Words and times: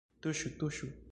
Tuŝu, 0.27 0.51
tuŝu 0.63 0.91